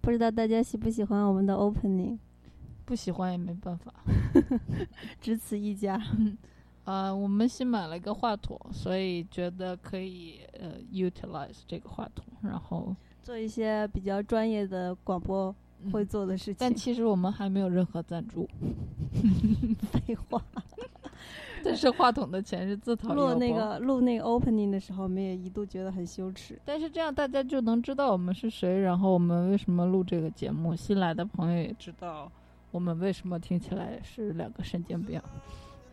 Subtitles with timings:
[0.00, 2.18] 不知道大家喜不喜欢我们的 opening，
[2.84, 3.92] 不喜欢也没办法。
[5.20, 6.00] 只此一家。
[6.84, 15.54] 呃，我们新买了一个话筒，所以觉得可以呃 utilize 这个话筒，然后做一些比较专业的广播
[15.92, 16.56] 会嗯做的事情。
[16.58, 18.48] 但其实我们还没有任何赞助，
[19.92, 20.42] 废话，
[21.64, 26.58] 但是话筒的钱是自掏录那个录那个 opening 的时候，我们也一度觉得很羞耻。
[26.64, 32.30] 但是这样大家就能知道我们是谁，然后我们为什么录这个节目，新来的朋友也知道
[32.70, 35.20] 我们为什么听起来是两个神经病。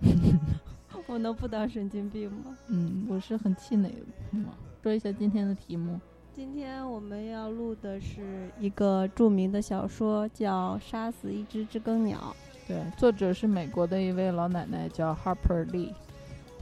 [1.08, 2.58] 我能不当神经病吗？
[2.68, 4.06] 嗯，我是很气馁的。
[4.32, 4.46] 嗯，
[4.84, 6.00] 说一下今天的题目。
[6.34, 12.36] 今天我们要录的是一个著名的小说，叫《杀死一只知更鸟
[12.68, 15.90] 对，作者是美国的一位老奶奶，叫 Harper Lee。》。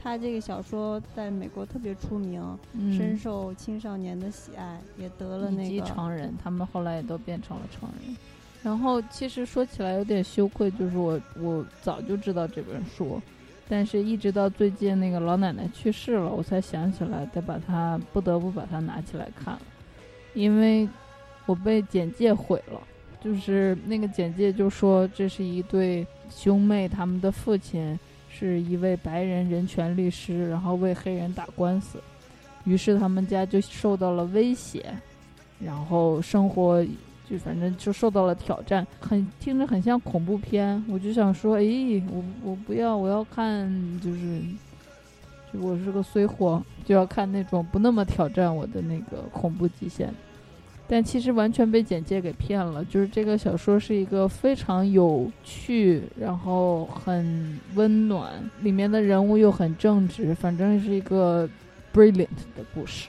[0.00, 2.40] 她这个小说在美国特别出名，
[2.96, 8.16] 深嗯，受青少年的喜爱，也得了那个成人，他们后来也都变成了成人。
[8.62, 13.20] 然后其实说起来有点羞愧，就是我我早就知道这本书，
[13.68, 19.60] 但是一直到最近那个老奶奶去世了，我才想起来得把它不得不把它拿起来看了，
[20.34, 20.88] 因为
[21.46, 22.80] 我被简介毁了。
[23.26, 27.98] 就是那个简介就说这是一对兄妹，他们的父亲
[28.30, 31.98] 是一位白人人权律师，然后为黑人打官司，
[32.62, 34.94] 于是他们家就受到了威胁，
[35.58, 36.86] 然后生活
[37.28, 40.80] 就反正就受到了挑战，很听着很像恐怖片。
[40.88, 43.68] 我就想说，诶，我我不要，我要看
[44.00, 44.40] 就是，
[45.52, 50.14] 就我是个衰货，就要看那种不那么挑战我的那个恐怖极限。
[50.88, 61.48] 但其实完全被简介给骗了，就是这个小说是一个非常有趣，然后很温暖，里面的人物又很正直，反正是一个
[61.92, 63.08] brilliant 的故事。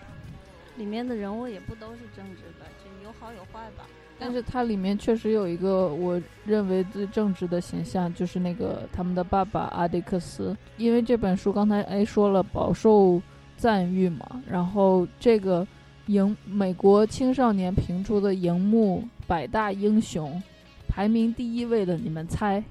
[0.76, 3.84] 里面的人物也不都是正直的，就有好有坏吧。
[4.20, 10.58] 但是它里面确实有一个我认为最正直的形象，就是那个他们的爸爸阿迪克斯。
[10.78, 13.22] 因为这本书刚才 A 说了饱受
[13.56, 15.66] 赞誉嘛，然后这个
[16.08, 20.42] 荧美国青少年评出的荧幕百大英雄
[20.88, 22.64] 排名第一位的，你们猜？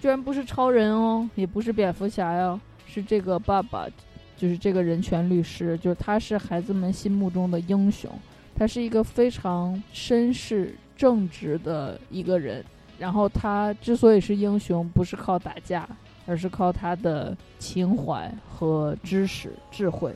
[0.00, 3.86] 居然不是超人哦，也不是蝙蝠侠哟，是这个爸爸，
[4.36, 8.10] 就是这个人权律师，就是他是孩子们心目中的英雄。
[8.56, 12.64] 他是一个非常绅士、正直的一个人。
[12.96, 15.88] 然后他之所以是英雄，不是靠打架，
[16.26, 20.14] 而是靠他的情怀和知识、智慧。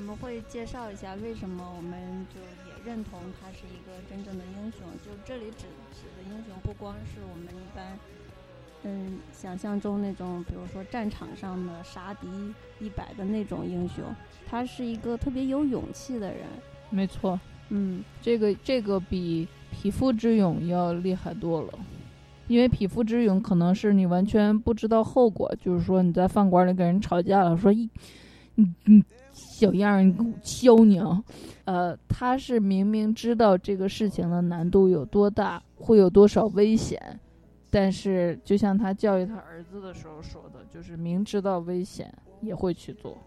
[0.00, 4.80] 我们会介绍一下为什么我们就也认同他是一个真正的英雄。
[5.04, 7.98] 就这里指指的英雄，不光是我们一般
[8.82, 12.26] 嗯想象中那种，比如说战场上的杀敌
[12.80, 14.02] 一百的那种英雄，
[14.48, 16.40] 他是一个特别有勇气的人。
[16.88, 17.38] 没错，
[17.68, 21.78] 嗯，这个这个比匹夫之勇要厉害多了。
[22.48, 27.88] 因为匹夫之勇可能是你完全不知道后果，就是说你在饭馆里跟人吵架了，说一，
[28.54, 29.04] 你你
[29.60, 31.22] 小样儿，你给我削你啊！
[31.66, 36.98] 呃，他是明明知道这个事情的难度有多大，会有多少危险，
[37.68, 42.10] 但是就像他教育他儿子的时候说的，就是明知道危险
[42.40, 43.18] 也会去做。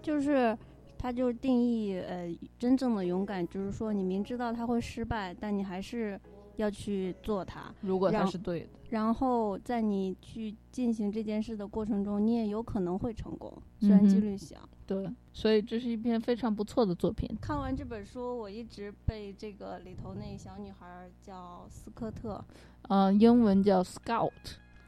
[0.00, 0.56] 就是
[0.96, 6.18] 他就定义呃真正的勇敢，就是说你明知道他会失败，但你还是
[6.54, 7.74] 要去做它。
[7.80, 14.56] 如果他是对的，然后在你去进行这件事的过程中，你也有可能会成功，虽然几率小。
[14.86, 17.28] 对，所以这是一篇非常不错的作品。
[17.40, 22.44] 看完这本书，我一直被这个里头那小女孩儿叫斯科特，
[22.88, 24.30] 嗯、英文叫 Scout，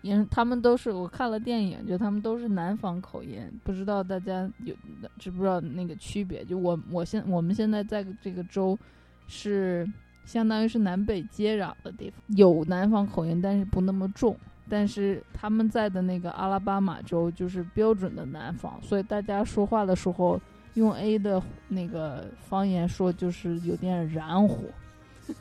[0.03, 4.75] 因他们都是我看了电影，就他们都是南方口音，不知道大家有
[5.19, 6.45] 知不知道那个区别？
[6.45, 8.79] 就我我现我们现在在这个州
[9.27, 9.91] 是
[10.27, 14.37] 相当于是南北接壤的地方，有南方口音，但是不那么重。
[14.69, 20.41] 但是他们在的那个阿拉巴马州就是标准的南方，所以大家说话的时候
[20.75, 24.65] 用 A 的那个方言说，就是有点燃火，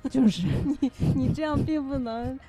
[0.10, 0.48] 就是。
[0.80, 2.40] 你你这样并不能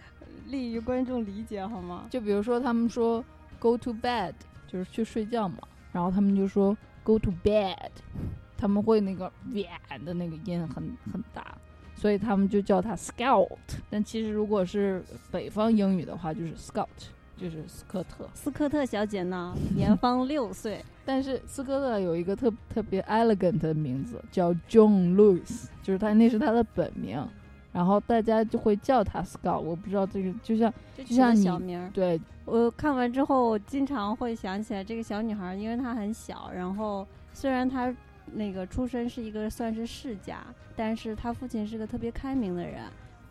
[0.48, 2.06] 利于观众理解好吗？
[2.10, 3.24] 就比如说他们说
[3.58, 4.34] go to bed，
[4.68, 5.58] 就是去睡觉嘛，
[5.92, 7.90] 然后他们就说 go to bed，
[8.56, 9.66] 他们会那个 b
[10.04, 11.56] 的那个音很很大，
[11.96, 13.48] 所以他们就叫他 Scout。
[13.90, 15.02] 但其实如果是
[15.32, 16.86] 北方英语的话，就是 Scout，
[17.36, 18.28] 就是斯科特。
[18.34, 27.18] 斯科特小姐呢， 年方六岁，但是斯科特有一个特特别 elegant 的名字，叫 John Lewis，就是他那是他的本名，
[27.72, 29.58] 然后大家就会叫他 Scout。
[29.58, 31.90] 我不知道这个，就像就像你小名儿。
[31.92, 37.92] 对我看完之后，经常会想起来这个小女孩儿，因为她很小，然后虽然她
[38.32, 40.44] 那个出身是一个算是世家，
[40.74, 42.84] 但是她父亲是个特别开明的人，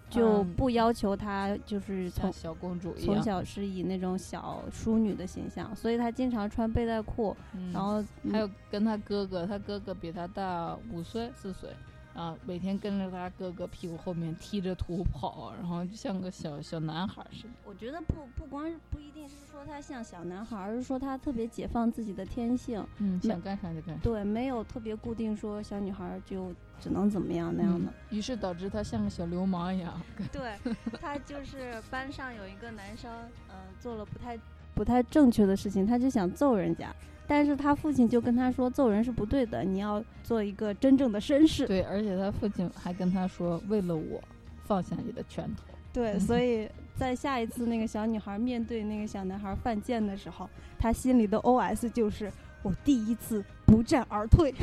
[0.10, 11.70] 就嗯不要求她就是从小公主一从，小是以那种小淑女的形象，所以她经常穿背带裤，嗯然后还有跟他哥哥，他哥哥比他大五岁四岁，
[12.16, 17.50] 啊，每天跟着他哥哥屁股后面踢着土跑，然后就像个小小男孩似的。
[17.66, 24.02] 我觉得不不光是不一定是说他像小男孩儿，而是说他特别解放自己的天性，嗯，想干啥就干啥。
[24.02, 27.92] 对，没有特别固定说小女孩儿就只能怎么样那样的。
[27.92, 30.00] 嗯于是导致他像个小流氓一样。
[30.32, 30.56] 对
[31.02, 33.12] 他就是班上有一个男生，
[33.50, 34.40] 嗯、做了不太
[34.76, 36.94] 不太正确的事情，他就想揍人家，
[37.26, 41.66] 但是他父亲就跟他说，揍人是不对的，你要做一个真正的绅士。
[41.66, 44.22] 对，而且他父亲还跟他说：“为了我，
[44.66, 45.64] 放下你的拳头。
[45.94, 52.32] 对， 所以在下一次那个小女孩面对那个小男孩犯贱的时候，她心里的 OS 就是：
[52.62, 54.54] 我第一次不战而退。”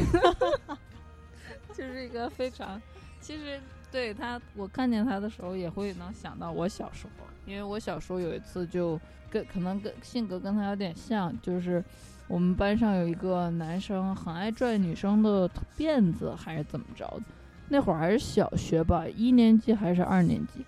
[1.72, 2.80] 就是一个非常，
[3.18, 3.58] 其实
[3.92, 8.98] 对他，我看见他的时候也会能想到我小时候，因为我小时候有一次就
[9.30, 11.84] 跟可能跟性格跟他有点像，就是
[12.26, 15.46] 我们班上有一个男生很爱拽女生的
[15.76, 17.24] 辫子，还是怎么着的，
[17.68, 20.64] 那会儿还是小学吧，一年级还是二年级。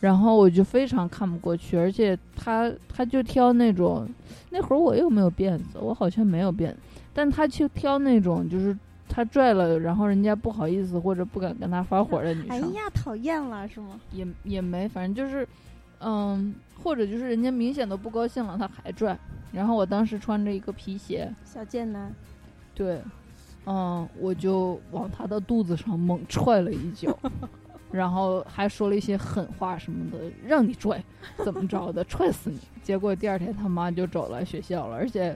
[0.00, 4.08] 然后我就非常看不过去，而且他他就挑那种，
[4.50, 6.76] 那会儿我又没有辫子，我好像没有辫子，
[7.12, 8.76] 但他就挑那种就是
[9.08, 13.98] 他拽了，然后人家不好意思或者不敢跟他发火的女生，哎呀，讨厌了是吗？
[14.12, 15.46] 也也没，反正就是，
[16.00, 19.18] 嗯，或者就是人家明显都不高兴了，他还拽。
[19.50, 22.12] 然后我当时穿着一个皮鞋，小贱男，
[22.74, 23.00] 对，
[23.64, 27.18] 嗯，我就往他的肚子上猛踹了一脚，
[27.90, 31.02] 然后还说了一些狠话什么的，让你拽，
[31.42, 32.58] 怎么着的， 踹死你。
[32.82, 35.34] 结果第二天他妈就找来学校了，而且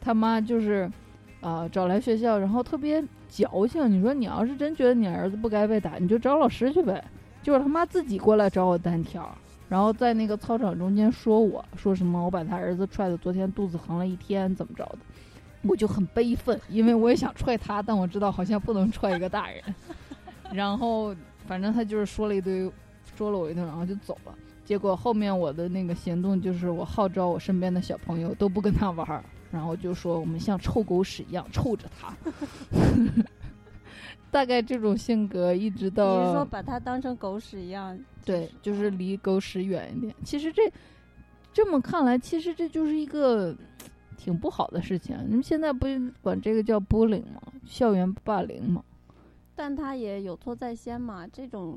[0.00, 0.90] 他妈就是，
[1.40, 3.90] 啊、找来学校，然后特别矫情。
[3.90, 7.02] 你说你要是真觉得你儿子不该被打，你就找老师去呗。
[7.42, 9.26] 就是他妈自己过来找我单挑，
[9.68, 14.98] 然后在那个操场中间说我说什么我把他儿子踹的昨天肚子疼了一天，怎么着的。
[15.62, 19.62] 我就很悲愤，因为我也想踹他，但我知道好像不能踹一个大人。
[20.52, 21.14] 然后
[21.46, 22.70] 反正他就是说了一堆，
[23.16, 24.34] 说了我一顿，然后就走了。
[24.64, 32.14] 结果后面我的那个行动就是我号召我身边的小朋友都不跟他玩儿，然后就说我们像臭狗屎一样臭着他。
[34.30, 37.98] 大概这种性格一直你到是说把他当成狗屎一样？
[38.24, 40.14] 对，就是离狗屎远一点。
[40.22, 40.72] 其实这
[41.52, 43.56] 这么看来，其实这就是一个
[44.16, 45.18] 挺不好的事情。
[45.26, 47.42] 你们现在不是管这个叫 bullying 吗？
[47.66, 48.84] 校园霸凌吗？
[49.56, 51.76] 但他也有错在先嘛，这种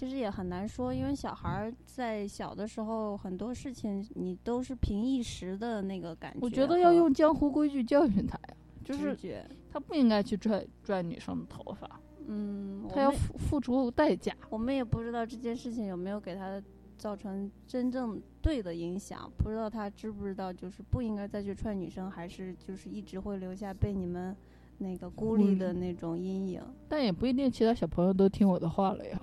[0.00, 14.34] 其实也很难说，因为小孩儿在小的时候很多事情你都是凭一时的那个感觉我觉得要用江湖规矩教训他呀，就是，他不应该去拽拽女生的头发，嗯，他要付付出代价。
[14.48, 16.58] 我们也不知道这件事情有没有给他
[16.96, 24.34] 造成真正对的影响，不知道他知不知道，就是不应该再去踹女生，还是就是一直会留下被你们
[24.80, 26.62] 那个孤立的那种阴影。
[26.88, 29.18] 但也不一定，其他小朋友都听我的话了呀。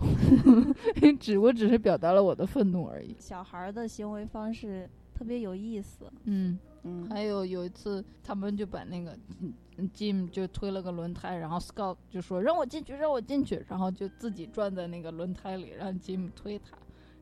[1.20, 3.16] 只我只是表达了我的愤怒而已。
[3.20, 9.12] 小孩儿的行为方式特别有意思，嗯，嗯，还有有一次，他们就把那个
[9.42, 16.66] 嗯嗯 Jim 就推了个轮胎，然后 Scott 就说让我进去，让我进去，然后就自己转在那个轮胎里，让 Jim 推他。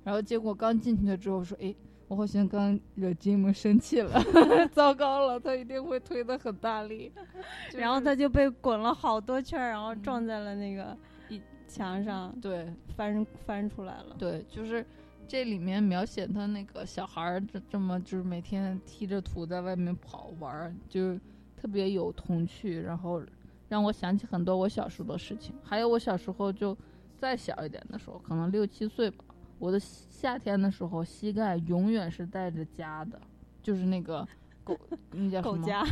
[0.03, 1.75] 然后结果刚进去了之后说，诶，
[2.07, 4.21] 我好像刚惹 Jim 生气了，
[4.71, 7.11] 糟糕了，他一定会推的很大力。
[7.71, 10.95] 就是然后他就被滚了好多圈儿，然后嗯撞在了那个
[11.29, 14.15] 一墙上，对翻翻出来了。
[14.19, 14.85] 对，就是
[15.27, 21.15] 这里面描写他那个小孩儿这这么就是每天踢着土在外面跑玩儿，就
[21.57, 23.19] 特别有童趣，然后
[23.67, 25.55] 让我想起很多我小时候的事情。
[25.63, 26.77] 还有我小时候就
[27.17, 29.25] 再小一点的时候，可能六七岁吧，
[29.59, 33.19] 我的夏天的时候膝盖永远是带着痂的，
[33.63, 34.27] 就是那个
[34.63, 34.77] 狗，
[35.11, 35.57] 那叫什么？
[35.57, 35.87] 狗痂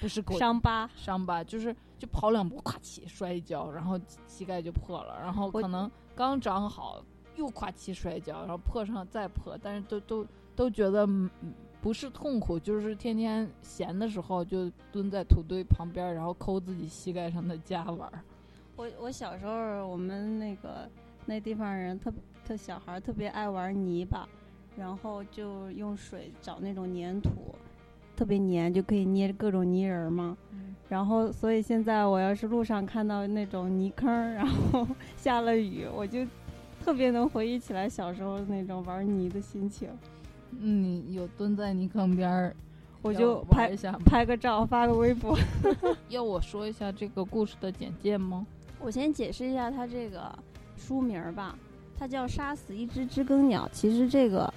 [0.00, 7.02] 不是狗伤疤，伤疤，就是就跑两步，咵起摔一跤，然后膝盖就破了，然后可能刚长好
[7.36, 11.30] 又咵起摔一跤，然后破上再破，但是都都都觉得嗯
[11.80, 18.22] 不是痛苦，就是天天闲的时候就蹲在土堆旁边，然后抠自己膝盖上的痂玩儿。
[18.76, 20.88] 我我小时候，我们那个
[21.24, 22.12] 那地方人特
[22.48, 24.26] 特小孩儿特别爱玩泥巴，
[24.74, 27.54] 然后就用水找那种粘土，
[28.16, 30.34] 特别粘，就可以捏各种泥人儿嘛。
[30.88, 36.26] 然后，所以现在我要是路上看到那种泥坑儿，然后 下了雨，我就
[36.82, 39.90] 特别能回忆起来小时候那种玩泥的心情。
[40.58, 42.56] 嗯，你有蹲在泥坑边儿，
[43.02, 43.92] 我就拍一下。
[44.06, 45.38] 拍个照发个微博。
[46.08, 48.46] 要我说一下这个故事的简介吗？
[48.80, 50.34] 我先解释一下它这个
[50.78, 51.54] 书名儿吧，
[51.98, 53.66] 它叫《杀死一只知更鸟》。
[53.72, 54.52] 其实这个，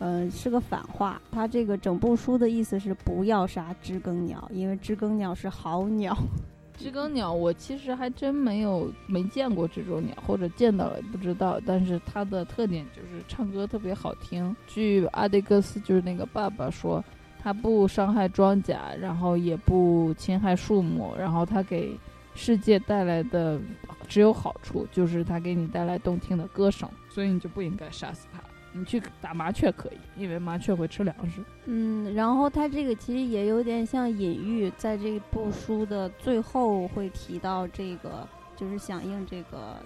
[0.00, 1.20] 嗯、是个反话。
[1.30, 6.16] 它这个整部书的意思是不要杀知更鸟，因为知更鸟是好鸟。
[6.76, 11.60] 知更鸟，我其实还真没有没见过这种鸟，或者见到了也不知道。
[11.64, 14.54] 但是它的特点就是唱歌特别好听。
[14.66, 17.04] 据阿迪克斯就是那个爸爸说，
[17.38, 21.96] 它不伤害庄稼，然后也不侵害树木，然后它给
[22.34, 23.60] 世界带来的
[24.08, 28.40] 只有好处，就是它给你带来动听的歌声，所以你就不应该杀死它。
[28.74, 31.42] 你去打麻雀可以，因为麻雀会吃粮食。
[31.66, 39.76] 嗯，然后它这个其实也有点像隐喻，在这部书的最后会提到这个，就是响应这个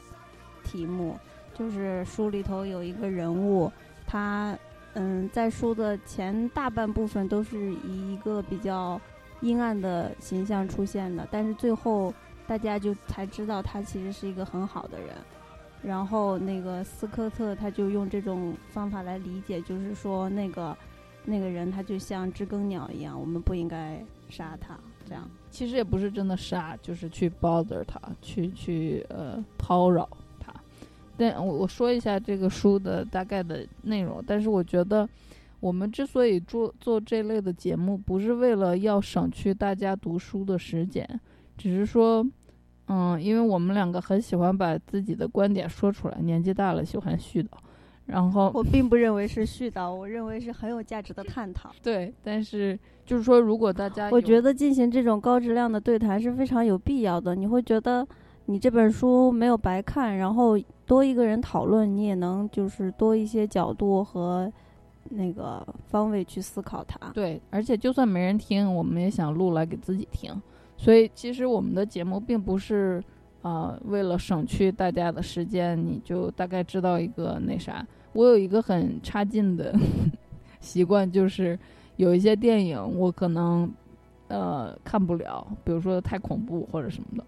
[0.63, 1.19] 题目，
[1.53, 3.73] 就是书里头有一个人物，
[4.07, 4.57] 他
[4.95, 9.01] 嗯，在书的前大半部分都是以一个比较
[9.41, 12.15] 阴暗的形象出现的，但是最后
[12.47, 15.09] 大家就才知道他其实是一个很好的人。
[15.83, 20.77] 然后那个斯科特他就用这种方法来理解，就是说那个
[21.25, 24.77] 那个人他就像知更鸟一样，我们不应该杀他。
[25.09, 30.09] 这样，其实也不是真的杀，就是去 bother 他，去去呃叨扰
[30.41, 30.53] 他。
[31.17, 35.09] 但我我说一下这个书的大概的内容，但是我觉得
[35.61, 41.09] 我们之所以做做这类的节目，不是为了要省去大家读书的时间，
[41.57, 42.27] 只是说，
[42.89, 47.49] 嗯，因为我们两个很喜欢把自己的观点说出来，年纪大了喜欢絮叨，
[48.07, 51.71] 然后我并不认为是絮叨，我认为是很有价值的探讨。
[51.83, 57.35] 对，但是就是说，如果大家我觉得进行这种高质量的对谈是非常有必要的。
[57.35, 58.07] 你会觉得
[58.45, 64.53] 你这本书没有白看，然后多一个人讨论，你也能就是多一些角度和
[65.11, 67.11] 那个方位去思考它。
[67.13, 70.31] 对，而且就算没人听，我们也想录来给自己听。
[70.77, 73.03] 所以其实我们的节目并不是，
[73.43, 77.87] 呃，为了省去大家的时间，你就大概知道一个那啥。
[78.13, 79.75] 我有一个很差劲的
[80.61, 81.59] 习惯，就是
[81.97, 83.71] 有一些电影我可能
[84.29, 87.25] 呃看不了，比如说太恐怖或者什么的，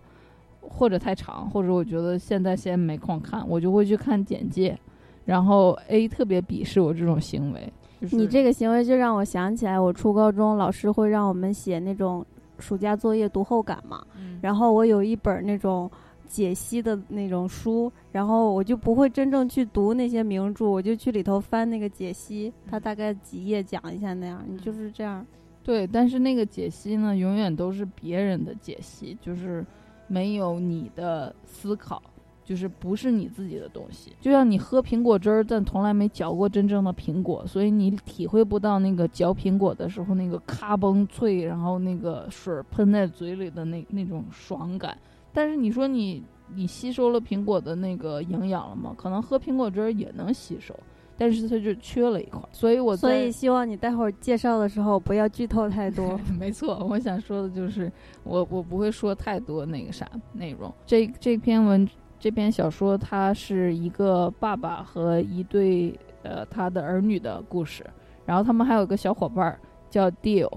[0.60, 4.78] 或者太长，或者我觉得现在先没空看，我就会去看简介。
[5.24, 7.70] 然后 A 特别鄙视我这种行为，
[8.12, 12.24] 你这个行为就让我想起来，我初高中老师会让我们写那种
[12.58, 14.38] 暑假作业读后感嘛，嗯。
[14.42, 15.90] 然后我有一本那种
[16.26, 25.26] 解析的那种书，然后我就不会真正去读那些名著，我就去里头翻那个解析，它大概几页讲一下那样，你就是这样。
[25.64, 29.64] 对，但是那个解析呢，永远都是别人的解析，就是
[30.06, 32.02] 没有你的思考，
[32.48, 34.10] 就是不是你自己的东西。
[34.22, 44.96] 就像你喝苹果汁儿，但从来没嚼过真正的苹果，所以你体会不到那个嚼苹果的时候那个咔嘣脆，然后那个水儿喷在嘴里的那那种爽感。
[45.30, 46.24] 但是你说你
[46.54, 48.94] 你吸收了苹果的那个营养了吗？
[48.96, 50.74] 可能喝苹果汁儿也能吸收，
[51.18, 52.40] 但是它就缺了一块。
[52.50, 56.18] 所以我所以希望你待会儿介绍的时候不要剧透太多。
[56.40, 57.92] 没错，我想说的就是，
[58.24, 60.72] 我我不会说太多那个啥内容。
[60.86, 61.86] 这这篇文
[62.20, 67.84] 这篇小说，它是一个爸爸和一对呃他的儿女的故事，
[68.26, 70.50] 然后他们还有一个小伙伴儿叫 Deal，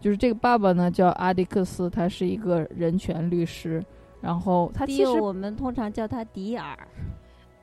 [0.00, 3.82] 就是这个爸爸呢叫阿迪克斯，他是一个人权律师，
[4.20, 6.76] 然后他其实我们通常叫他迪尔，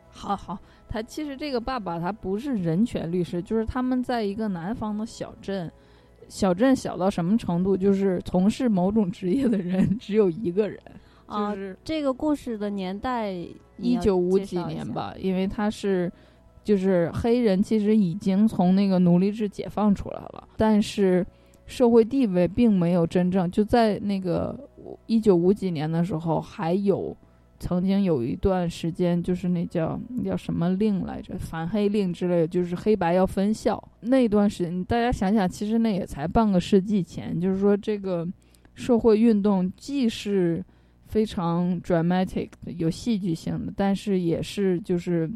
[0.09, 0.57] 好好，
[0.89, 5.71] 他其实这个爸爸他不是人权律师，就是他们在一个南方的小镇，
[6.27, 10.91] 小镇小到什么程度，就是从事某种职业的人 只有一个人，啊
[11.33, 13.33] 就是这个故事的年代
[13.77, 16.11] 一九五几年，吧，因为他是。
[16.65, 21.25] 就是黑人其实已经从那个奴隶制解放出来了，但是
[21.65, 24.57] 社会地位并没有真正就在那个
[25.05, 27.13] 一九五几年的时候，还有
[27.59, 38.25] 曾经有一段时间，就是那叫那叫什么令来着，反黑令之类的，就是黑白要分校那段时间，大家想想，其实那也才半个世纪前，就是说这个
[38.73, 40.63] 社会运动既是
[41.13, 45.29] 非常 dramatic 的有戏剧性的，但是也是就是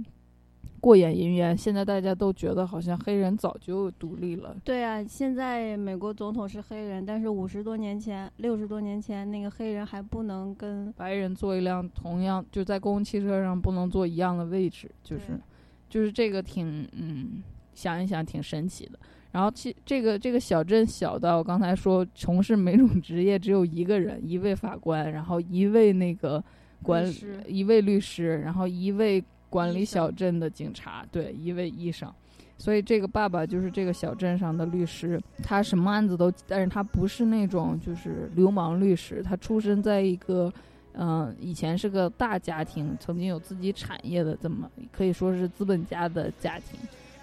[0.81, 1.55] 过眼云烟。
[1.55, 4.57] 现在大家都觉得好像黑人早就独立了。
[4.63, 15.39] 对啊，现在美国总统是黑人，但是五十多年前、六十多年前，那个黑人还不能跟白人坐一辆同样就在公共汽车上不能坐一样的位置，就是
[15.87, 17.43] 就是这个挺嗯，
[17.75, 18.97] 想一想挺神奇的。
[19.37, 26.43] 然后其这个这个小镇小到我刚才说从事每种职业只有一个人，一位法官，然后一位那个
[26.81, 32.11] 管理师一位律师，然后一位管理小镇的警察，对，一位医生。
[32.57, 40.51] 所以这个爸爸就是这个小镇上的律师，他什么案子都，但是他不是那种就是流氓律师，他出身在一个，
[40.93, 46.79] 嗯、以前是个大家庭，曾经有自己产业的这么可以说是资本家的家庭，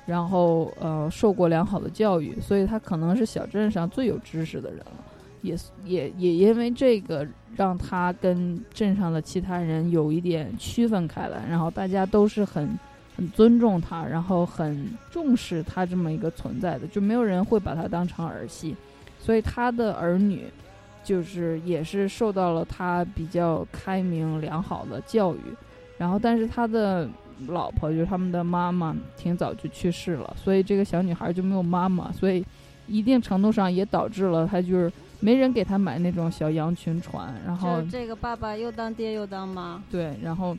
[0.07, 5.05] 然后呃受过良好的教育，所以他可能是小镇上最有知识的人了。
[5.43, 12.79] 也也也因为这个，让他跟镇上的其他人有一点区分开来，然后大家都是很
[13.15, 18.75] 很尊重他，然后很重视他这么一个存在的，就没有人会把他当成儿戏，
[19.21, 20.47] 所以他的儿女
[21.03, 25.41] 就是也是受到了他比较开明良好的教育，
[25.99, 27.07] 然后但是他的
[27.49, 32.45] 老婆就是他们的妈妈挺早就去世了，所以这个小女孩就没有妈妈，所以
[32.87, 40.57] 一定程度上也导致了她就是没人给她买那种小羊群船，然后这这个爸爸又当爹又当妈，对，然后，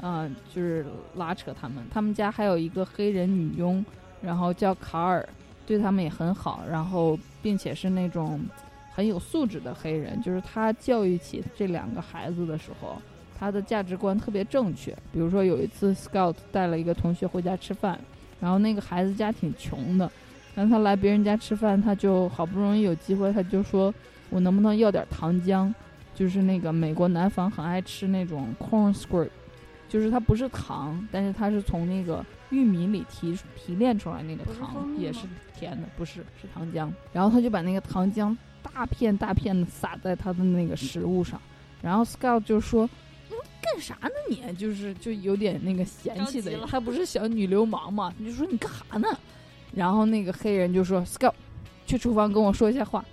[0.00, 0.84] 嗯、就是
[1.16, 1.78] 拉扯他们。
[1.90, 3.84] 他们家还有一个黑人女佣，
[4.20, 5.26] 然后叫卡尔，
[5.64, 8.40] 对他们也很好，然后并且是那种
[8.92, 10.20] 很有素质的黑人。
[10.20, 13.00] 就是他教育起这两个孩子的时候，
[13.42, 14.92] 他的价值观特别正确。
[15.12, 17.98] 比如说有一次，Scout 带了一个同学回家吃饭，
[18.40, 20.08] 然后那个孩子家挺穷的，
[20.54, 23.92] 然后他来别人家吃饭，他就好不容易有机会，他就说
[24.30, 25.74] 我能不能要点糖浆？
[26.14, 29.28] 就是那个美国南方很爱吃那种 corn squirt，
[29.88, 35.26] 就是它不是糖，但是它是从那个玉米里提提炼出来那个糖，也是
[35.58, 36.88] 甜的，不是是糖浆。
[37.12, 41.40] 然后他就把那个糖浆大片大片的撒在他的那个食物上，
[41.82, 42.90] 然后 Scout 就说：“嗯，
[43.62, 44.42] 干啥呢你？
[44.56, 48.12] 就是就有点那个嫌弃的着急了，他不是小女流氓嘛？
[48.18, 49.08] 你就说你干啥呢？”
[49.74, 51.32] 然后那个黑人就说：“Scout，
[51.86, 53.04] 去厨房跟我说一下话。”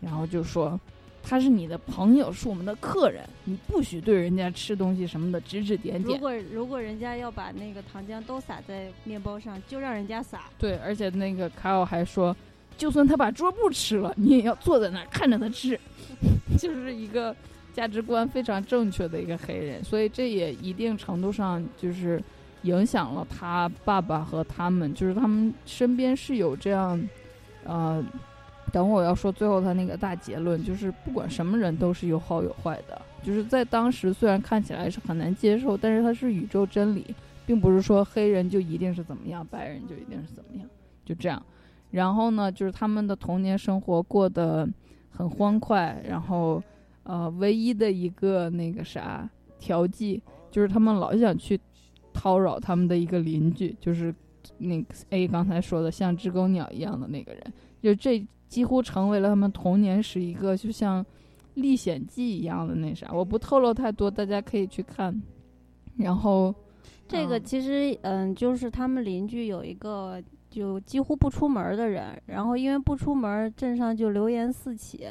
[0.00, 0.80] 然后就说。
[1.20, 6.16] 他是你的朋友，是我们的客人，你不许对人家吃东西什么的指指点点。
[6.16, 10.44] 如果如果人家要把那个糖浆都撒在面包上，就让人家撒。
[10.56, 12.34] 对，而且那个卡尔还说，
[12.78, 15.78] 就算他把桌布吃了，你也要坐在那儿看着他吃，
[16.58, 17.36] 就是一个
[17.78, 22.20] 价值观非常正确的一个黑人，所以这也一定程度上就是
[22.62, 27.00] 影响了他爸爸和他们，就是他们身边是有这样，
[27.64, 28.04] 呃。
[28.70, 37.02] 等会儿我要说最后他那个大结论，就是不管什么人都是有好有坏的，就是在当时虽然看起来是很难接受，但是它是宇宙真理，
[37.46, 40.68] 并不是说黑人就一定是怎么样，白人就一定是怎么样，
[41.02, 41.42] 就这样。
[41.90, 44.68] 然后呢，就是他们的童年生活过得
[45.10, 46.62] 很欢快，然后
[47.08, 49.26] 呃，唯一的一个那个啥
[49.58, 51.58] 调剂，就是他们老想去
[52.12, 54.14] 叨扰他们的一个邻居，就是
[54.58, 57.42] 那个 A 刚才说的像知更鸟一样的那个人，
[57.82, 61.04] 就这几乎成为了他们童年时一个就像
[61.54, 63.10] 历险记一样的那啥。
[63.10, 65.18] 我不透露太多，大家可以去看。
[65.96, 66.54] 然后
[67.08, 75.06] 这个嗯其实，嗯，就是他们邻居有一个就几乎不出门儿的人，然后因为不出门儿，镇上就流言四起。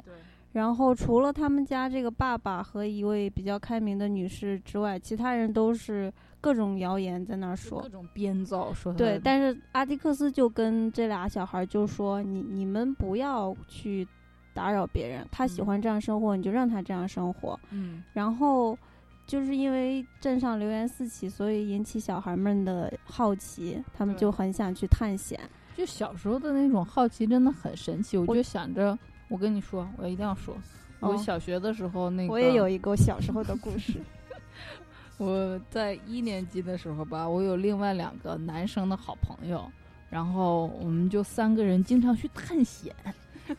[0.54, 7.90] 然后除了他们家这个爸爸和一位比较开明的女士之外，其他人都是各种谣言在那儿说各。
[7.90, 14.08] 种编造说他对，但是阿迪克斯就跟这俩小孩儿就说：“你你们不要去
[14.54, 18.76] 打扰别人，他喜嗯欢这样生活，你就让他这样生活。”嗯然后
[19.28, 25.40] 就是因为镇上流言四起，所以引起小孩们的好奇，他们就很想去探险。
[25.76, 30.56] 就小时候的那种好奇真的很神奇，我我就想着，我跟你说，我一定要说，
[31.00, 33.94] 我哦小学的时候那个，我也有一个我小时候的故事。
[35.18, 39.70] 我在一年级的时候吧，我有另外两个男生的好朋友，
[40.10, 42.94] 然后我们就三个人经常去探险。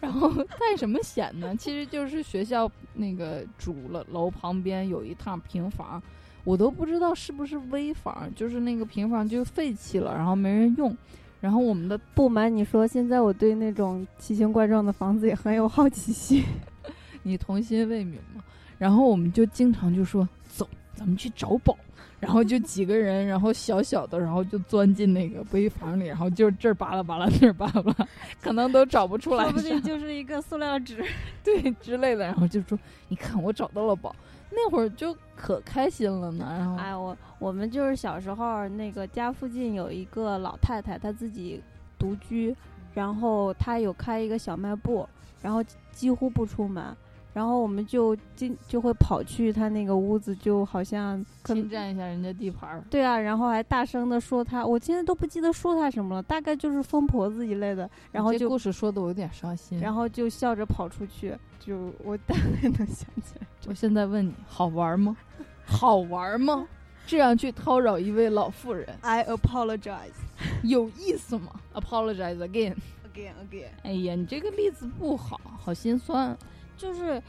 [0.00, 1.56] 然后 探什么险呢？
[1.56, 6.00] 其实就是学校那个主了楼旁边有一趟平房，
[6.44, 10.96] 我都不知道是不是危房，就是那个平房就废弃了，然后没人用。
[11.40, 16.42] 然后我们的不瞒你说，现在我对那种奇形怪状的房子也很有好奇心。
[17.22, 18.42] 你童心未泯嘛。
[18.78, 21.76] 然后我们就经常就说走，咱们去找宝。
[22.20, 28.08] 然后就几个人，然后小小的，然后就钻进那个危房里，然后就这儿扒拉扒拉，那儿扒拉扒拉，
[28.42, 31.04] 可能都找不出来说不定就是一个塑料纸。
[31.44, 32.24] 对 之类的。
[32.24, 34.12] 然后就说，你看我找到了宝。
[34.50, 36.46] 那会儿就可开心了呢。
[36.58, 41.62] 然后，哎，我我们就是小时候那个家附近有一个老太太，她自己
[41.98, 42.54] 独居，
[42.94, 45.08] 然后她有开一个小卖部，
[45.42, 46.96] 然后几乎不出门。
[47.32, 52.82] 然后我们就进就会跑去他那个屋子，就好像侵占一下人家地盘儿。
[52.90, 57.88] 对啊，然后还大声的说他，我现在都不记得说他什么了，大概就是疯婆子一类的。
[58.10, 59.78] 然后就故事说的我有点伤心。
[59.78, 63.46] 然后就笑着跑出去，就我大概能想起来。
[63.66, 65.16] 我现在问你，好玩吗？
[65.64, 66.66] 好玩吗？
[67.06, 70.12] 这样去叨扰一位老妇人？I apologize，
[70.62, 73.68] 有意思吗？Apologize again，again again。
[73.82, 76.36] 哎呀，你这个例子不好，好心酸。
[76.78, 77.20] 就是，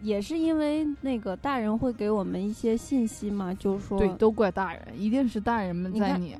[0.00, 6.36] 也是因为那个大人会给我们一些信息嘛，就是说，对，都怪大人，一定是大人们在你，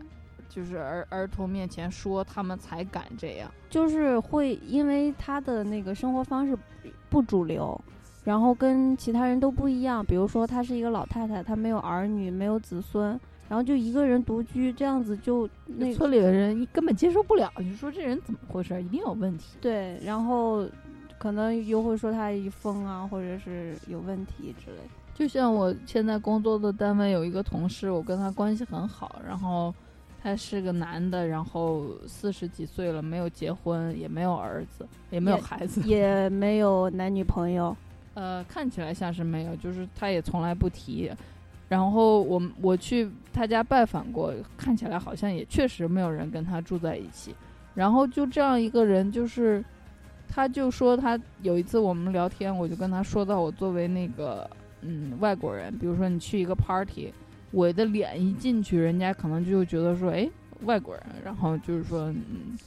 [0.48, 3.50] 就是儿儿童面前说，他们才敢这样。
[3.68, 6.56] 就是会因为他的那个生活方式
[7.10, 7.78] 不主流，
[8.24, 10.04] 然后跟其他人都不一样。
[10.04, 13.08] 比如说，她是一个老太太，她没有儿女，没有子孙，
[13.48, 17.52] 然后就一个人独居，这样子就那村里的人根本接受不了。
[17.58, 18.82] 你说这人怎么回事？
[18.82, 19.58] 一定有问题。
[19.60, 20.66] 对，然后。
[21.24, 24.90] 可能又会说他一疯啊，或者是有问题之类的。
[25.14, 29.74] 就像我现在工作的单位有一个同事，我跟他关系很好，然后
[30.22, 37.74] 他是个男的，然后四十几岁了，没有结婚，也没有儿子，也没有孩子，也没有男女朋友。
[38.12, 41.10] 呃，看起来像是没有，就是他也从来不提。
[41.70, 47.34] 然后我我去他家拜访过，看起来好像也确实没有人跟他住在一起。
[47.74, 49.64] 然后就这样一个人，就是。
[50.28, 54.50] 他就说，他有一次我们聊天，我就跟他说到，我作为那个
[54.82, 57.12] 嗯外国人，比如说你去一个 party，
[57.52, 60.28] 我的脸一进去，人家可能就觉得说，哎，
[60.62, 62.58] 外国人，然后就是说，嗯，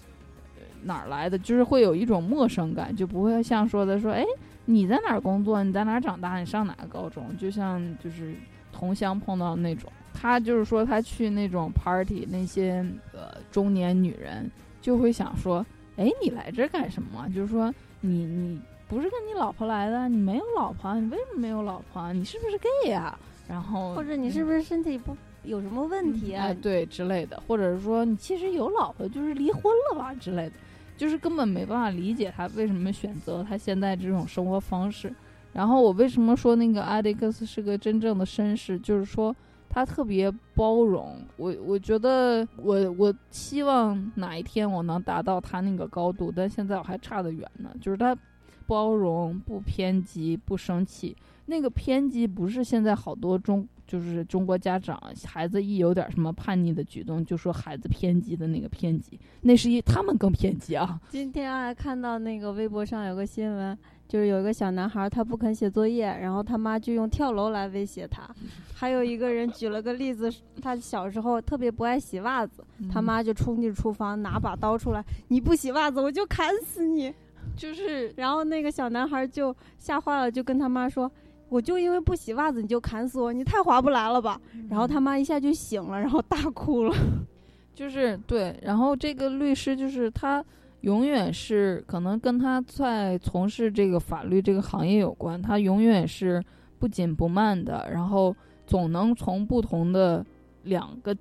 [0.83, 4.23] 哪儿来的，就是会有一种陌生感，就不会像说的说，哎，
[4.63, 5.61] 你在哪儿工作？
[5.61, 6.37] 你在哪儿长大？
[6.39, 7.35] 你上哪个高中？
[7.37, 8.33] 就像就是
[8.71, 9.91] 同乡碰到那种。
[10.13, 15.65] 他就是说，他去那种 party，那些呃中年女人就会想说。
[15.97, 17.27] 哎，你来这干什么？
[17.35, 20.07] 就是说，你你不是跟你老婆来的？
[20.07, 22.13] 你没有老婆，你为什么没有老婆？
[22.13, 23.17] 你是不是 gay 呀？
[23.47, 26.45] 然后或者你是不是身体不有什么问题啊？
[26.45, 30.53] 哎，对之类的，或者是说你其实有老婆，就是离婚了吧之类的，
[30.95, 35.11] 就是根本没办法理解他为什么选择他现在这种生活方式。
[35.51, 38.77] 然后我为什么说那个艾迪克斯是个真正的绅士？
[38.79, 39.35] 就是说。
[39.69, 47.69] 他特别包容我，我觉得我我希望哪一天我能达到他那个高度，但现在我还差得远呢。
[47.79, 48.17] 就是他
[48.65, 51.15] 包容、不偏激、不生气。
[51.45, 60.99] 那个偏激不是现在好多中就是中国家长孩子一有点什么叛逆的举动，就说孩子偏激的那个偏激，那是一他们更偏激啊。
[61.07, 63.77] 今天还看到那个微博上有个新闻。
[64.07, 68.23] 就是有一个小男孩，他不肯写作业，然后他妈就用跳楼来威胁他。
[68.73, 77.13] 还有一个人举了个例子，他小时候特别不爱洗袜子，他妈就冲进厨房拿把刀出来，你不洗袜子我就砍死你。
[77.57, 81.11] 就是，然后那个小男孩就吓坏了，就跟他妈说，
[81.49, 84.39] 我就因为不洗袜子你就砍死我，你太划不来了吧。
[84.69, 86.95] 然后他妈一下就醒了，然后大哭了。
[87.75, 90.43] 就是对，然后这个律师就是他。
[90.81, 96.41] 永远是可能跟他在从事这个法律这个行业有关，他永远是
[96.77, 98.33] 不紧不慢的，然后
[98.65, 100.23] 总能从不同的
[100.63, 101.15] 两个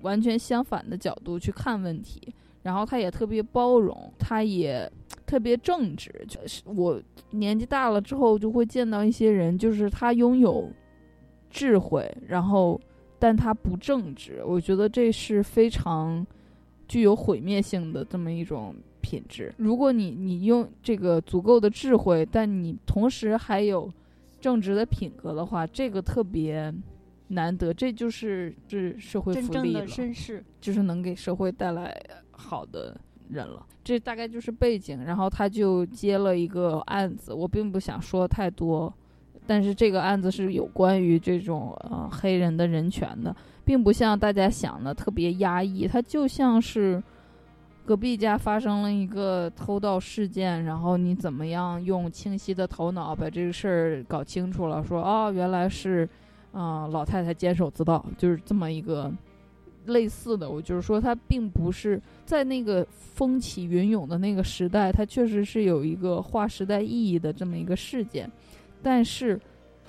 [0.00, 2.20] 完全相反的角度去看问题，
[2.62, 4.90] 然后他也特别包容，他也
[5.26, 6.10] 特别正直。
[6.26, 10.68] 就是我年纪大了之后就会见到一些人，就是他拥有
[11.50, 12.80] 智慧，然后
[13.18, 16.26] 但他不正直，我觉得这是非常。
[16.92, 19.50] 具有毁灭性的这么一种品质。
[19.56, 23.90] 如果你你用这个足够的智慧，但你同时还有
[24.38, 26.70] 正直的品格的话，这个特别
[27.28, 27.72] 难得。
[27.72, 31.98] 这就是是社会福利了，绅士就是能给社会带来
[32.30, 32.94] 好的
[33.30, 33.64] 人了。
[33.82, 35.02] 这大概就是背景。
[35.02, 38.92] 然后他就接了一个案子，我并不想说太多，
[39.46, 43.34] 但是这个案子是有关于这种呃黑人的人权的。
[43.64, 47.02] 并不像大家想的特别压抑，它就像是
[47.84, 54.82] 隔壁家发生了一个偷盗事件，然后你怎么样用清晰的头脑把这个事儿搞清楚了？
[54.82, 56.08] 说哦，原来是，
[56.52, 59.12] 啊，老太太监守自盗，就是这么一个
[59.86, 60.50] 类似的。
[60.50, 68.30] 我就是说，它并不是在那个风起云涌的那个时代，它确实是有一个划时代意义的这么一个事件，
[68.82, 69.40] 但是。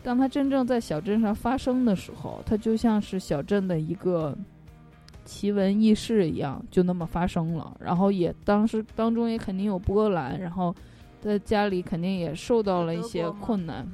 [0.04, 4.38] 当它真正在小镇上发生的时候，它就像是小镇的一个
[5.24, 7.76] 奇闻异事一样，就那么发生了。
[7.80, 10.76] 然后也当时当中也肯定有波澜，然后
[11.22, 13.88] 在家里肯定也受到了一些困难。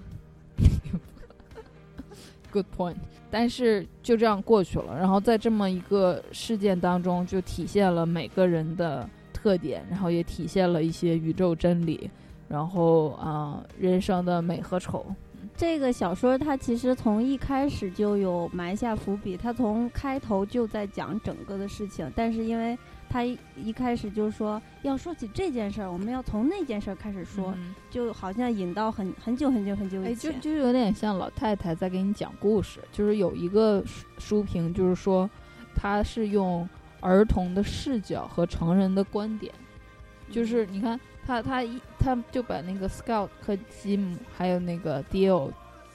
[2.51, 2.95] good point。
[3.29, 12.09] 但是就这样过去了，然后在这么一个事件当中，就体现了每个人的特点，然后也体现了一些宇宙真理，
[12.47, 15.05] 然后啊、人生的美和丑。
[15.59, 30.31] 这个小说它其实从一开始就有埋下伏笔，它从开头就在讲整个的事情，但是因为它一一开始就说要说起这件事儿，我们要从那件事儿开始说，嗯就好像引到很很久很久很久哎，以前。
[30.39, 35.29] 就就有点像老太太在给你讲故事，就是有一个书书评，就是说
[35.75, 36.65] 他是用
[37.01, 39.53] 儿童的视角和成人的观点，
[40.31, 40.97] 就是你看
[41.29, 45.51] 他他一他就把那个 Scout 和吉姆还有那个 Dio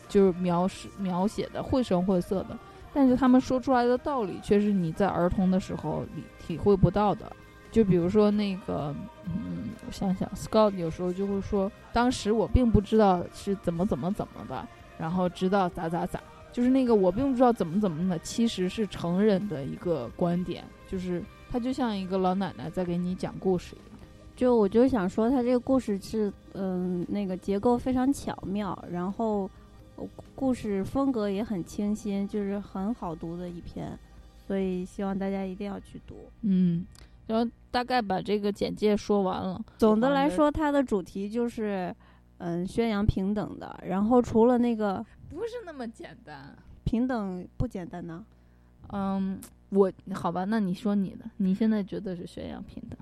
[0.09, 2.57] 就是描述描写的绘声绘色的，
[2.93, 7.33] 但是他们说出来的道理却是你在儿童的时候你体会不到的。
[7.73, 8.95] 就比如说那个，
[9.25, 14.65] 嗯，我想想，Scott 有时候就会说，当时我并不知道是怎么怎么怎么的，
[14.97, 16.21] 然后知道咋咋咋，
[16.53, 21.21] 就是那个我并不知道怎么怎么的，其实是成人的一个观点，就是
[21.51, 23.94] 他就像一个老奶奶在给你讲故事一样。
[24.37, 29.51] 就我就想说，他这个故事是嗯、那个结构非常巧妙，然后
[29.97, 33.99] 呃故事风格也很清新，就是很好读的一篇，
[34.47, 36.17] 所以希望大家一定要去读。
[36.43, 36.85] 嗯，
[37.27, 39.61] 然后大概把这个简介说完了。
[39.79, 41.95] 总的来说，它的主题就是
[42.39, 46.57] 嗯宣扬平等的，然后除了那个不是那么简单。
[46.85, 48.25] 平等不简单呢，
[48.93, 52.99] 嗯，我好吧，那你说你的，你现在觉得是宣扬平等？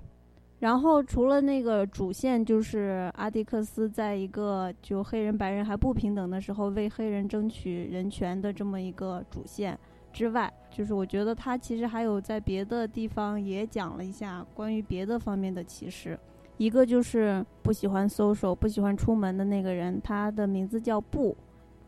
[0.62, 9.76] 然后除了那个主线，就是阿迪克斯在一个就黑人白人还不平等的时候，为黑人争取人权的这么一个主线
[10.12, 16.16] 之外，就是我觉得他其实还有在别的地方也讲了一下关于别的方面的歧视。
[16.58, 21.36] 一个就是不喜欢 social、不喜欢出门的那个人，他的名字叫布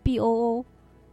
[0.02, 0.64] ，B O O，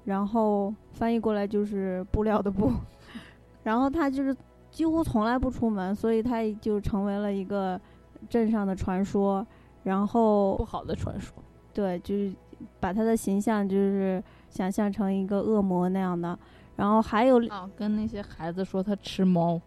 [0.03, 2.71] 然后翻译过来就是布料的布，
[3.61, 4.35] 然后他就是
[4.71, 7.79] 几乎从来不出门，所以他就成为了一个
[8.27, 9.45] 镇上的传说。
[9.83, 11.33] 然后不好的传说。
[11.73, 12.31] 对，就是
[12.79, 16.37] 把他的形象就是想象成一个恶魔那样的。
[16.75, 19.59] 然后还有，啊，跟那些孩子说他吃猫，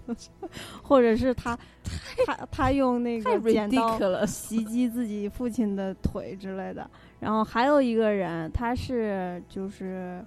[0.82, 1.58] 或者是他
[2.26, 3.98] 他他用那个剪刀。
[4.26, 6.88] 袭击自己父亲的腿之类的。
[7.18, 10.22] 然后还有一个人，他是就是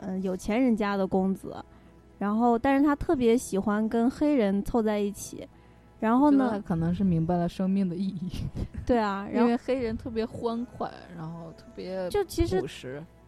[0.00, 1.56] 嗯有钱人家的公子，
[2.20, 5.44] 然后但是他特别喜欢跟黑人凑在一起。
[5.98, 8.30] 然后呢他呢，可能是明白了生命的意义，
[8.86, 12.62] 对啊， 然因为黑人特别欢快，然后特别就其实。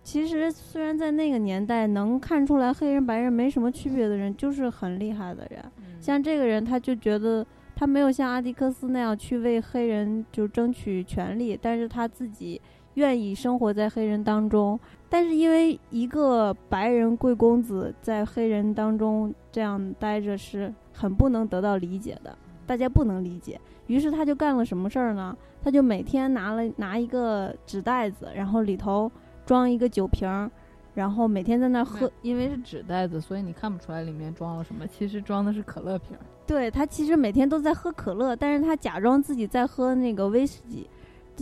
[0.05, 5.65] 其实虽然在那个年代能看出来黑人白人没什么区别的人，就是很厉害的人。
[6.01, 12.61] 像这个人，他就觉得他没有像阿迪克斯那样去为黑人就争取权利，但是他自己
[12.95, 14.79] 愿意生活在黑人当中。
[15.09, 23.61] 但是因为一个白人贵公子在黑人当中这样待着是很不能得到理解的，大家不能理解。
[23.89, 25.37] 于是他就干了什么事儿呢？
[25.63, 29.11] 他就每天拿了拿一个纸袋子，然后里头
[29.45, 30.51] 装一个酒瓶儿，
[30.95, 34.87] 然后每天在那儿喝喝，因为是纸袋子，所以你看不出来里面装了什么。
[34.87, 36.21] 其实装的是可乐瓶儿。
[36.47, 40.89] 对他其实每天都在喝可乐，但是他假装自己在喝那个威士忌，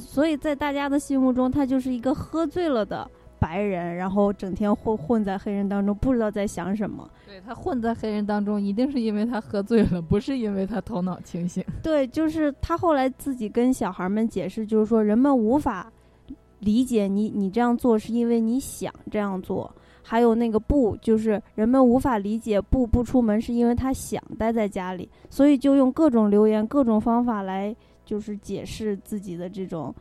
[0.01, 3.09] 所以在大家的心目中，他就是一个喝醉了的
[3.39, 7.09] 白人，然后整天混混在黑人当中，不知道在想什么。
[7.27, 11.65] 对他混在黑人当中，一定是因为他喝醉了，不是因为他头脑清醒。
[11.83, 15.91] 对，就是他后来自己跟小孩们解释，就是说人们无法
[16.59, 19.71] 理解你，你这样做是因为你想这样做。
[20.03, 27.75] 还有那个不，就是人们无法理解不不出门是因为他想待在家里，所以就用各种留言、各种方法来
[28.11, 29.95] 就是解释自己的这种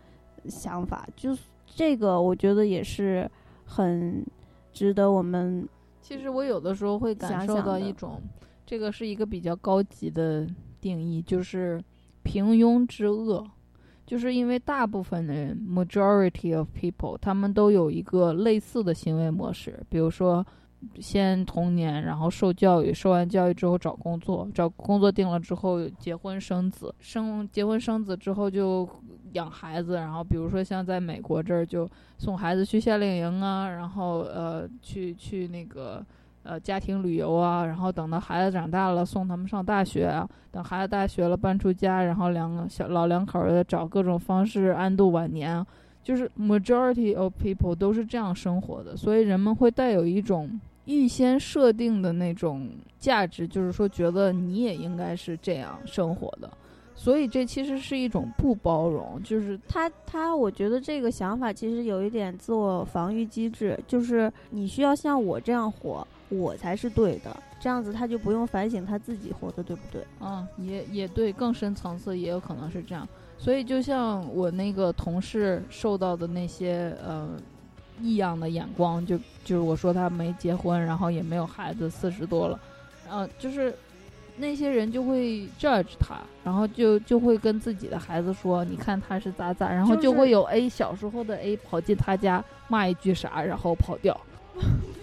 [0.45, 1.07] 想法。
[1.15, 3.29] 就是这个，我觉得也是
[3.63, 4.25] 很
[4.73, 5.69] 值得我们
[6.01, 8.19] 其实我有的时候会感受到一种，
[8.65, 10.47] 这个是一个比较高级的
[10.81, 11.79] 定义，就是
[12.23, 13.45] 平庸之恶。
[14.07, 20.43] 就是因为大部分的人，majority of people，他们都有一个类似的行为模式，比如说，
[20.99, 28.87] 先童年，然后受教育，受完教育之后找工作，找工作定了之后结婚生子，生结婚生子之后就
[29.33, 31.87] 养孩子，然后比如说像在美国这儿就
[32.17, 36.03] 送孩子去夏令营啊，然后呃去去那个
[36.43, 45.63] 呃家庭旅游啊，然后等到孩子长大了送他们上大学啊，等孩子大学了搬出家，然后两个小老两口儿找各种方式安度晚年，
[46.03, 50.49] 就是 majority of people 都是这样生活的，所以人们会带有一种
[50.89, 52.67] 预先设定的那种
[52.99, 56.49] 价值，就是说觉得你也应该是这样生活的。
[56.95, 70.03] 所以这其实是一种不包容，就是他他，我觉得这个想法其实有一点自我防御机制，就是你需要像我这样活，我才是对的，这样子他就不用反省他自己活的对不对。
[70.19, 73.07] 嗯，也也对，更深层次也有可能是这样。
[73.37, 77.29] 所以就像我那个同事受到的那些呃
[78.01, 82.59] 异样的眼光，就就是我说他没结婚，然后也没有孩子，四十多了，
[83.07, 83.73] 然后、就是
[84.37, 94.19] 那些人就会 judge 他，然后就就会跟自己的孩子说，你看他是咋咋，然后就就是会有 A 小时候的 A 跑进他家骂一句啥，然后跑掉，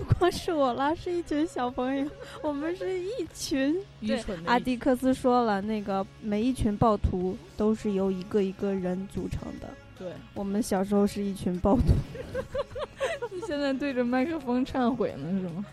[0.09, 2.09] 不光是我啦，是一群小朋友，
[2.43, 3.75] 我们是一群。
[4.01, 9.69] 对愚蠢的阿迪克斯说了，那个每一群暴徒都是由一个一个人组成的。
[9.99, 10.09] 对。
[10.35, 11.83] 我们小时候是一群暴徒。
[13.33, 15.65] 你现在对着麦克风忏悔呢是吗？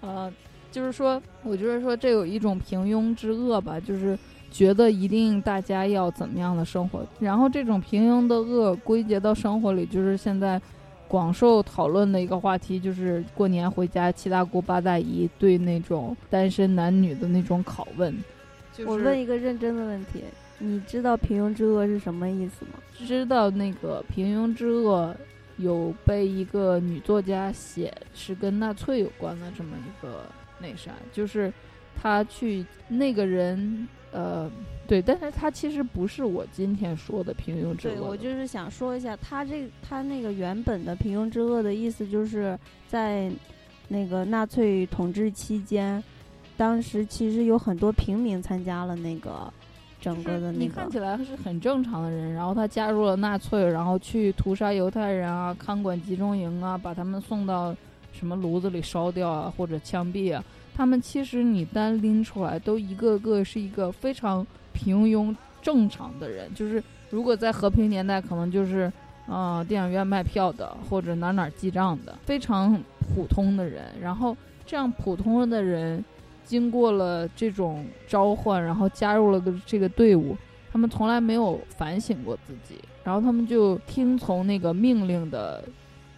[0.00, 0.32] 啊，
[0.70, 4.18] 就是说，我就是说，这有一种平庸之恶吧，就是
[4.50, 10.60] 觉得一定大家要怎么样的生活，然后这种平庸的恶归结到生活里，就是现在
[11.08, 18.14] 广受讨论的一个话题，就是过年回家七大姑八大姨对那种单身男女的那种拷问。
[18.72, 20.24] 就是、我问一个认真的问题，
[20.58, 22.72] 你知道平庸之恶是什么意思吗？
[23.06, 25.14] 知道那个平庸之恶
[25.56, 30.22] 有被一个女作家写是跟纳粹有关的这么一个
[30.58, 31.52] 那啥，就是
[32.00, 34.50] 他去那个人呃
[34.86, 43.30] 对，但是他其实不是我今天说的平庸之恶对，我就是想说一下，他这他那个原本的平庸之恶的意思，就是在
[43.88, 46.02] 那个纳粹统治期间，
[46.56, 49.52] 当时其实有很多平民参加了那个
[50.04, 57.74] 整个的那你看起来是很正常的人，然后他加入了纳粹，然后去屠杀犹太人啊，看管集中营啊，把他们送到
[58.12, 60.44] 什么炉子里烧掉啊，或者枪毙啊。
[60.76, 66.52] 他们其实你单拎出来，都一个个是一个非常平庸正常的人。
[66.54, 68.92] 就是如果在和平年代，可能就是
[69.26, 72.78] 啊、呃电影院卖票的，或者哪哪儿记账的，非常
[73.14, 73.84] 普通的人。
[74.02, 74.36] 然后
[74.66, 76.04] 这样普通的人，
[76.44, 80.36] 经过了这种召唤，然后加入了个这个队伍，
[80.70, 85.64] 他们从来没有反省过自己，然后他们就听从那个命令的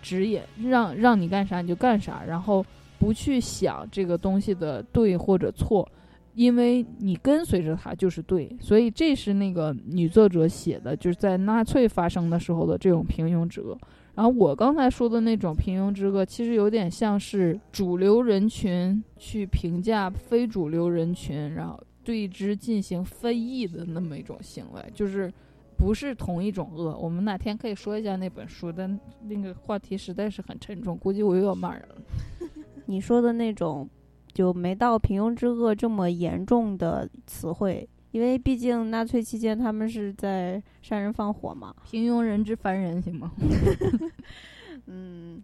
[0.03, 2.65] 指引，让让你干啥你就干啥，然后
[2.99, 5.89] 不去想这个东西的对或者错，
[6.35, 13.77] 因为你跟随着他就是对，所以这是那个女作者写的，就是在纳粹发生的时候的这种平庸之恶。
[14.17, 25.31] 然后我刚才说的那种平庸之恶，其实有点像是主流人群去评价非主流人群，然后对之进行非议的那么一种行为，就是
[25.77, 26.97] 不是同一种恶。
[26.97, 31.97] 我们哪天可以说一下那本书，但那个话题实在是很沉重，估计我又要骂人了。
[32.87, 33.87] 你说的那种，
[34.33, 41.75] 就没到平庸之恶这么严重的词汇，因为毕竟纳粹期间他们是在杀人放火嘛。
[41.85, 43.31] 平庸人之凡人，行吗？
[44.89, 45.43] 嗯，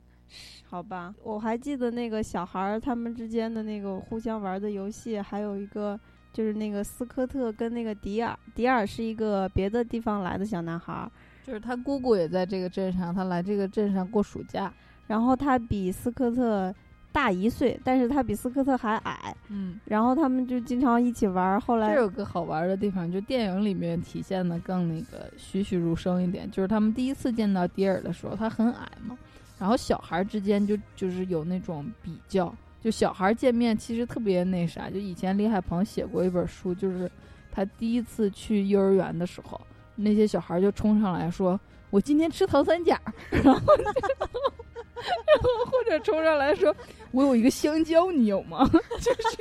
[0.65, 6.01] 好吧，我还记得那个小孩儿他们之间的那个互相玩的游戏，还有一个
[6.33, 11.13] 就是那个斯科特跟那个迪尔，迪尔是一个别的地方来的小男孩儿，
[11.45, 14.73] 就是他姑姑也在这个镇上，他来这个镇上过暑假。
[15.07, 16.75] 然后他比斯科特
[17.13, 21.61] 大一岁，但是他比斯科特还矮，嗯，然后他们就经常一起玩。
[21.61, 29.17] 后来这有个好玩的地方，就电影里面体现的更那个栩栩如生一点，就是他们第一次见到迪尔的时候，他很矮嘛，
[29.59, 37.11] 然后小孩之间就就是有那种比较，就小孩见面其实特别那啥，就以前李海鹏写过一本书，就是
[37.51, 39.61] 他第一次去幼儿园的时候，
[39.95, 41.61] 那些小孩就冲上来说
[41.93, 42.99] ：“我今天吃糖三角。
[43.31, 46.75] ”然后 然后或者冲上来说
[47.13, 48.67] ：“我有一个香蕉，你有吗？”
[48.99, 49.37] 就是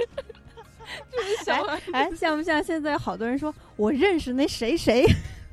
[1.09, 1.81] 就是小孩。
[1.93, 5.05] 哎，像不像现在好多人说我认识那谁谁？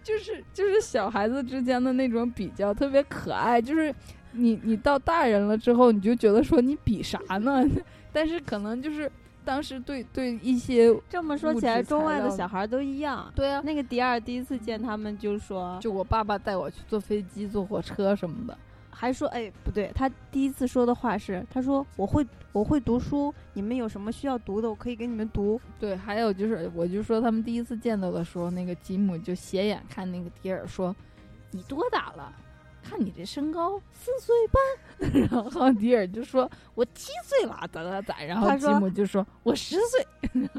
[0.03, 3.95] 就是就是小孩子之间的那种比较特别可爱，就是
[4.33, 7.65] 你你到大人了之后，你就觉得说你比啥呢？
[8.13, 9.11] 但是可能就是
[9.49, 13.33] 当时对对一些这么说起来，中外的小孩都一样。
[13.35, 18.59] 对啊，那个迪尔第一次见他们就说，就我爸爸带我去坐飞机、坐火车什么的，
[18.91, 25.59] 还说哎不对，他第一次说的话是他说我会我会读书，你们有什么需要读的，我可以给你们读。
[25.81, 30.95] 对，还有就是我就说他们第一次见到的时候，那个吉姆就斜眼看那个迪尔说
[31.53, 32.31] ：“你多大了？
[32.89, 35.11] 看你这身高，四岁半。
[35.31, 40.43] ”然后迪尔就说：“我七岁了，咋咋咋。”然后吉姆就说：“我十岁。”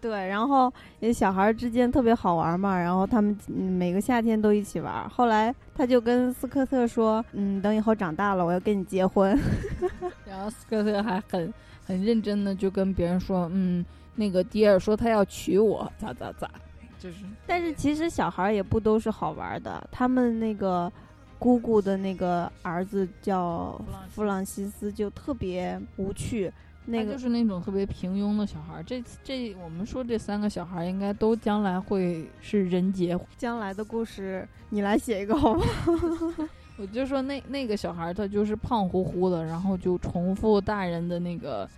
[0.00, 5.08] 对，然后也小孩之间特别好玩嘛，然后他们每个夏天都一起玩。
[5.08, 9.38] 后来他就跟斯科特说：“嗯，等以后长大了，我要跟你结婚。
[10.26, 11.52] ”然后斯科特还很
[11.86, 13.84] 很认真的就跟别人说：“嗯，
[14.16, 16.50] 那个迪尔说他要娶我，咋咋咋。”
[16.98, 20.90] 就是但是其实小孩也不都是好玩的，他们那个
[21.42, 26.52] 姑姑的那个儿子叫弗朗西斯，就特别无趣。
[26.84, 28.82] 那个就是那种特别平庸的小孩儿。
[28.82, 33.18] 这这我们说这三个小孩儿应该都将来会是人杰。
[33.36, 35.64] 将来的故事，你来写一个好吗？
[36.78, 41.68] 我就说那那个小孩儿他就是胖乎乎的，然后就重复大人的那个，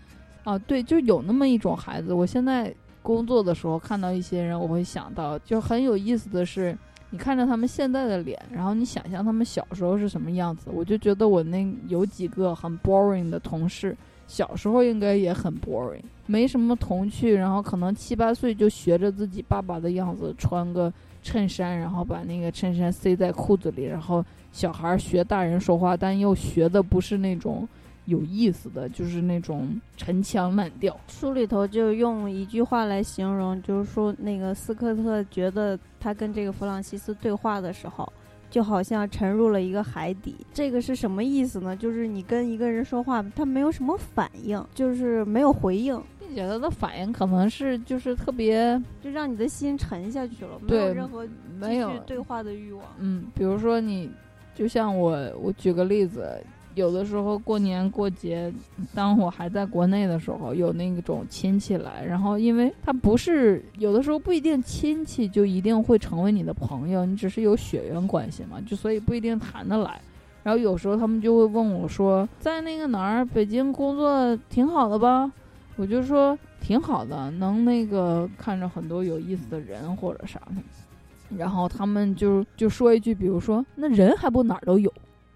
[0.45, 2.13] 啊对，就有那么一种孩子。
[2.13, 6.75] 我现在工作的时候看到一些人，我会想到，就很有意思的是，
[7.15, 13.97] 你看着他们现在的脸，然后你想象他们小时候是什么样子，我就觉得我那有几个很 boring 的同事。
[14.27, 20.93] 小时候应该也很 boring，没什么童趣，然后可能七八岁就学着自己爸爸的样子，穿个
[21.23, 27.69] 衬衫，然后把那个衬衫塞在裤子里，然后小孩学大人说话，但又学的不是那种
[28.07, 30.99] 有意思的，就是那种陈腔滥调。
[31.09, 38.13] 书里头就用一句话来形容，就是说那个斯科特觉得他跟这个弗朗西斯对话的时候。
[38.51, 41.77] 就好像沉入了一个海底，这个是什么意思呢？
[41.77, 51.27] 就是你跟一个人说话，他没有什么反应，就是没有回应，并且他的反应可能是就是特别，就让你的心沉下去了，没有任何
[51.59, 52.85] 没有对话的欲望。
[53.01, 54.09] 嗯，比如说你，
[54.55, 55.11] 就像我，
[55.43, 56.41] 我举个例子。
[56.75, 58.53] 有的时候过年过节，
[58.95, 70.01] 当我还在国内的时候，有那种亲戚来，然后因为他不是有的时候不一定亲戚就一定会成为你的朋友，你只是有血缘关系嘛，就所以不一定谈得来。
[70.43, 75.33] 然后有时候他们就会问我说，在那个哪儿北京工作挺好的吧？
[75.77, 81.37] 我就说挺好的，能那个看着很多有意思的人或者啥的。
[81.37, 84.93] 然后他们就就说一句，比如说那人还不哪儿都有。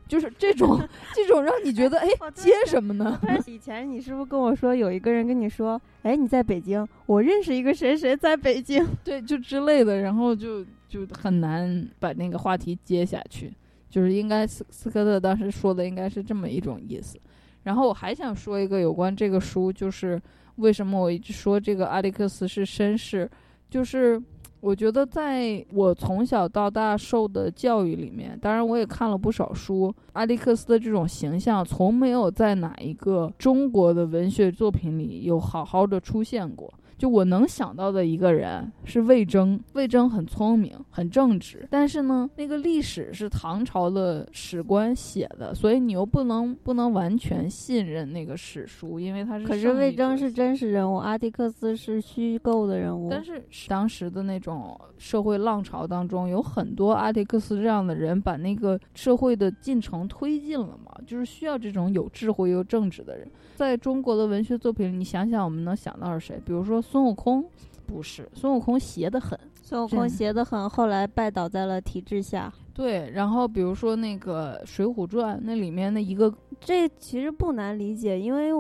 [0.09, 0.81] 就是这种，
[1.15, 3.21] 这种让你觉得哎，接什么呢？
[3.47, 13.53] 以前你是不是跟我说有一个人跟你说，哎，你在北京，我认识一个谁谁在北京， 对，就之类的，然后就就很难把那个话题接下去。
[13.91, 17.19] 就是应该斯斯科特当时说的应该是这么一种意思。
[17.63, 20.21] 然后我还想说一个有关这个书，就是
[20.57, 23.29] 为什么我一直说这个阿历克斯是绅士，
[23.69, 24.21] 就是。
[24.61, 36.73] 我觉得，在我从小到大受的教育里面，当然我也看了不少书，阿历克斯的这种形象从没有在哪一个中国的文学作品里有好好的出现过。
[36.99, 49.47] 就我能想到的一个人是魏征，魏征很聪明，很正直，但是呢，那个历史是唐朝的史官写的，所以你又不能不能完全信任那个史书，因为他是。
[49.47, 53.09] 可是魏征是真实人物，阿迪克斯是虚构的人物。
[53.09, 63.31] 但是当时的那种社会浪潮当中，有很多阿迪克斯这样的人，把那个社会的进程推进了嘛，就是需要这种有智慧又正直的人。
[63.55, 66.41] 在中国的文学作品里，你想想，我们能想到是谁？
[66.45, 67.45] 比如说孙悟空，
[67.87, 72.51] 不是孙悟空邪得很，孙悟空邪得很，后来拜倒在了体制下。
[72.73, 78.51] 对，然后比如说那个《水浒传》，那里面的一个，这其实不难理解，因为。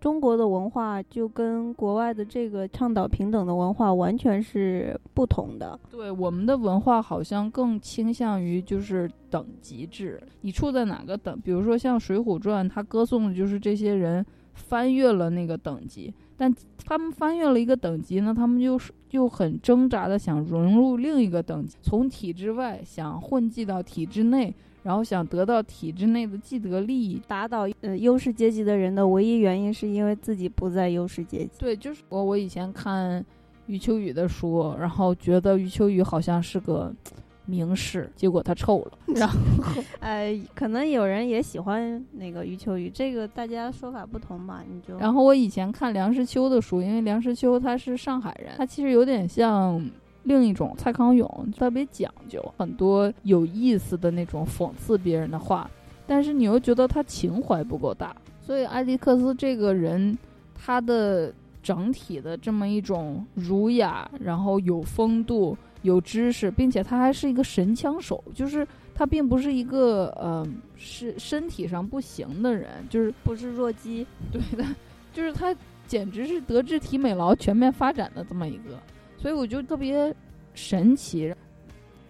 [0.00, 5.78] 中国的文化就跟国外的这个倡导平等的文化完全是不同的。
[5.90, 11.38] 对，我们的文化好像更倾向于就是等级制，你处在哪个等？
[11.42, 14.24] 比如说像《水浒传》，它歌颂的就是这些人
[14.54, 16.54] 翻越了那个等级，但
[16.86, 24.54] 他们翻越了一个等级呢，他们就是就很挣扎的想融入另一个等级，从体制外想混迹到体制内。
[24.82, 31.50] 然后想得到体制内的既得利益，打倒呃优势阶级的人的唯一原因，是因为自己不在优势阶级。
[31.58, 33.22] 对，就是我我以前看
[33.66, 36.90] 余秋雨的书，然后觉得余秋雨好像是个
[37.50, 38.92] 名士，结果他臭了。
[39.14, 39.36] 然后，
[39.98, 44.96] 呃， 可能有人也喜欢那个余秋雨，这个大家说法不同嘛，你就。
[44.98, 49.84] 然后我以前看梁实秋的书，因为梁实秋他是上海人，他其实有点像。
[50.24, 55.68] 另一种蔡康永特别讲究，很多有意思的那种讽刺别人的话，
[56.06, 58.14] 但是你又觉得他情怀不够大。
[58.38, 60.16] 所以艾迪克斯这个人，
[60.54, 61.32] 他的
[61.62, 74.64] 整体的这么一种儒雅，然后有风度、有知识，并且他还是一个神枪手，就是他并不是一个呃是身体上不行的人，就是不是弱鸡，对的，
[75.12, 75.54] 就是他
[75.86, 78.78] 简直是德智体美劳全面发展的这么一个。
[79.16, 80.14] 所以我就特别
[80.54, 81.34] 神奇，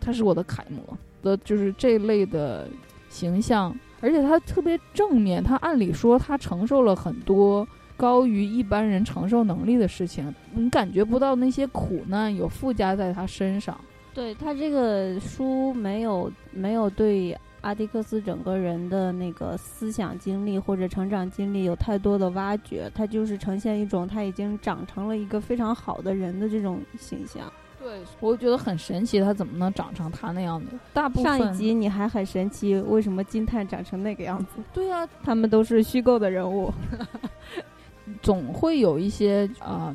[0.00, 2.68] 他是我的楷模的，就是这类的
[3.08, 5.42] 形象，而且他特别正面。
[5.42, 7.66] 他按理说他承受了很多
[8.00, 13.78] 高于一般人承受能力的事情，你感觉不到那些苦难有附加在他身上。
[14.14, 17.36] 对他这个书没有没有对。
[17.62, 27.52] 阿迪克斯整个人的那个思想经历或者成长经历有太多的挖掘，他就是呈现一种他已经长成了一个非常好的人的这种形象。
[27.78, 30.72] 对，我觉得很神奇，他怎么能长成他那样的？
[30.94, 34.62] 大部分上一集你还很神奇，为什么金叹长成那个样子？
[34.72, 36.72] 对啊，他们都是虚构的人物。
[38.22, 39.94] 总会有一些啊、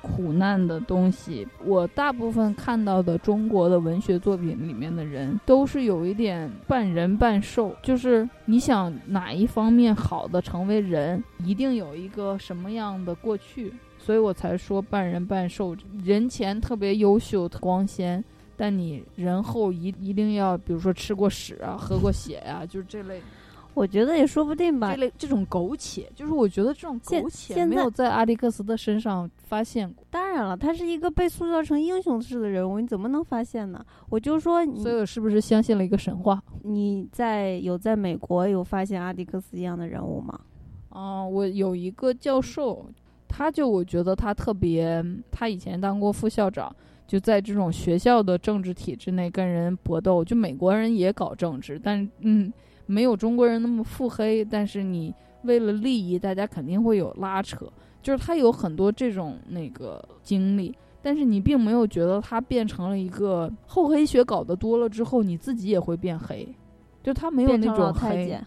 [0.00, 1.46] 苦难的东西。
[1.64, 15.76] 我大部分看到的中国的文学作品里面的人，都是有一点半人半兽，就是你想哪一方面好的成为人，一定有一个什么样的过去，所以我才说半人半兽。
[16.02, 18.22] 人前特别优秀、光鲜。
[18.54, 23.20] 但你人后一一定要，比如说吃过屎啊、喝过血呀、就是这类
[23.74, 25.00] 我觉得也说不定吧这。
[25.00, 33.84] 类这种苟且，就是我觉得这种苟且没有在阿迪克斯的身上发现过，当然了，他是一个被塑造成英雄式的人物，你怎么能发现呢？
[34.08, 36.42] 我就说你所以我是不是相信了一个神话？
[36.62, 40.38] 你在有在美国有发现阿迪克斯一样的人物吗？
[40.94, 42.86] 嗯，我有一个教授，
[43.26, 46.70] 他就我觉得他特别，他以前当过副校长，
[47.06, 50.22] 就在这种学校的政治体制内跟人搏斗。
[50.22, 52.52] 就美国人也搞政治，但嗯，
[52.86, 55.14] 没有中国人那么腹黑，但是你
[55.44, 57.66] 为了利益，大家肯定会有拉扯。
[58.02, 66.48] 就是他有很多这种那个经历，但是你并没有觉得他变成了一个厚黑学搞得多了之后，你自己也会变黑。
[67.02, 68.46] 就他没有那种黑，太监，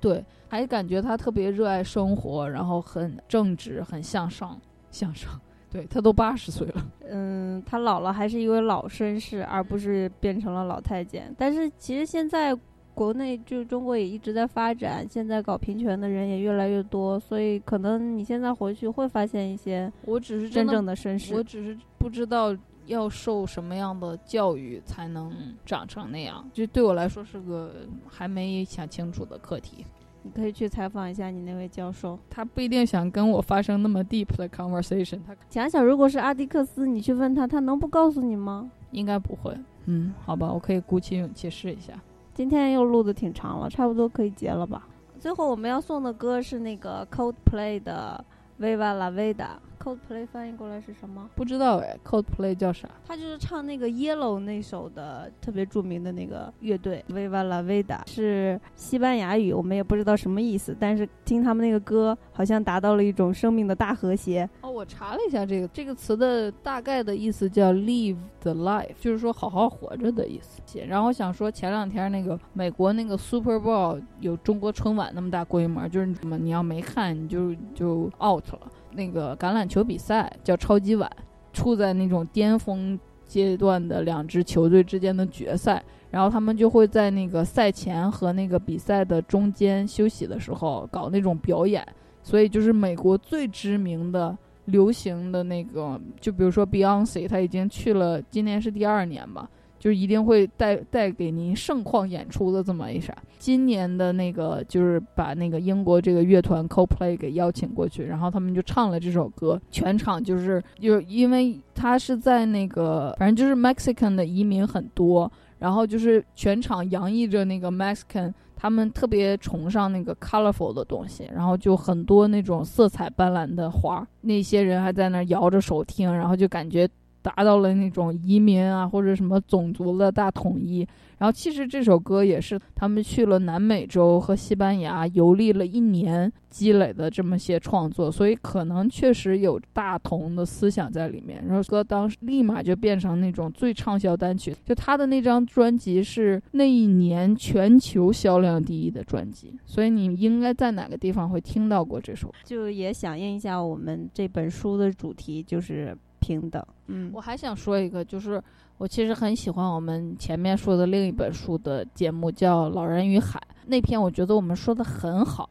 [0.00, 4.60] 对，还感觉他特别热爱生活，然后很正直，很向上，
[4.90, 5.30] 向上。
[5.70, 11.34] 对他都八十岁了，嗯，他老了还是一位老绅士，而不是变成了老太监。
[11.38, 12.54] 但是其实现在
[12.94, 21.34] 国内就中国也一直在发展，现在搞平权的人也越来越多，所以可能你现在回去会发现一些我只是真正的绅士。
[21.34, 25.32] 我只是不知道要受什么样的教育才能
[25.64, 27.72] 长成那样，就对我来说是个
[28.06, 29.84] 还没想清楚的课题。
[30.24, 38.70] 你可以去采访一下你那位教授，他不一定想跟我发生那么 deep 的 conversation，他想想如果是阿迪克斯，你去问他，他能不告诉你吗？
[38.92, 39.56] 应该不会。
[39.86, 41.94] 嗯，好吧，我可以鼓起勇气试一下。
[42.34, 44.88] 今天又录的挺长了，差不多可以结了吧。
[45.18, 48.24] 最后我们要送的歌是那个 Coldplay 的
[48.64, 49.34] 《Viva La Vida》。
[49.82, 51.28] Coldplay 翻译过来是什么？
[51.34, 52.88] 不知道哎，Coldplay 叫啥？
[53.04, 64.48] 他就是唱那个 Yellow 那首的特别著名的那个乐队 Viva La Vida，是西班牙语，我们也不知道什么意思，但是听他们那个歌，好像达到了一种生命的大和谐。
[64.60, 70.60] 哦，我查了一下这个这个词的大概的意思叫 live the life，就是说好好活着的意思。
[70.86, 78.60] 然后我想说，前两天那个美国那个 Super Bowl 有中国春晚那么大规模，就是什么你要没看你就就 out 了。
[78.94, 81.10] 那个橄榄球比赛叫超级碗，
[81.52, 91.86] 处在那种巅峰阶段的两支球队之间的决赛，然后他们就会在那个赛前和那个比赛的中间休息的时候搞那种表演。
[92.22, 94.36] 所以就是美国最知名的
[94.66, 99.50] 流行的那个，就比如说 Beyonce，她已经去了，今年是第二年吧，
[99.82, 103.12] 就是一定会带带给您盛况演出的这么一啥。
[103.40, 115.28] 今年的那个就是把那个英国这个乐团 CoPlay 给邀请过去，然后他们就唱了这首歌，全场就是就因为他是在那个反正就是 Mexican 的移民很多，
[115.58, 118.32] 然后就是全场洋溢着那个 Mexican。
[118.54, 124.06] 他们特别崇尚那个 colorful 的东西，然后就很多那种色彩斑斓的花。
[124.20, 126.88] 那些人还在那摇着手听，然后就感觉
[127.22, 130.86] 达到了那种移民啊或者什么种族的大统一。
[131.18, 141.44] 然后其实这首歌也是他们去了南美洲和西班牙游历了一年积累的这么些创作，所以可能确实有大同的思想在里面。
[141.46, 152.34] 然后歌当时立马就变成那种最畅销单曲，就他的那张专辑是那一年全球销量第一的专辑，所以你应该在哪个地方会听到过这首。
[152.44, 156.64] 就也响应一下我们这本书的主题，就是平等。
[156.86, 158.40] 嗯我，还想说一个，就是
[158.78, 163.40] 我其实很喜欢我们前面说的另一本书的节目，叫《老人与海》。
[163.66, 165.50] 那篇我觉得我们说的很好，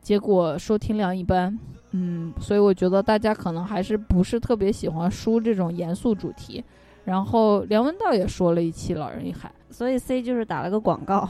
[0.00, 1.58] 结果收听量一般。
[1.90, 6.62] 嗯，所以我觉得大家可能还是不是特别喜欢书这种严肃主题。
[7.04, 11.28] 然后梁文道也说了一期《老人与海所以 C 就是打了个广告。》，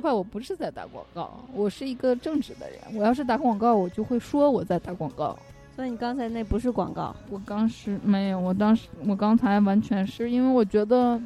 [0.00, 2.78] 快，我不是在打广告，我是一个正直的人。
[2.94, 5.36] 我要是打广告，我就会说我在打广告。
[5.74, 11.20] 所以你刚才那不是广告，我当时没有，我当时我刚才完全是因为我觉得